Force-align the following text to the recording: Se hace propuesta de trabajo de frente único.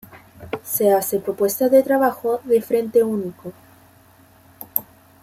Se 0.63 0.91
hace 0.91 1.19
propuesta 1.19 1.69
de 1.69 1.83
trabajo 1.83 2.41
de 2.45 2.59
frente 2.63 3.03
único. 3.03 3.53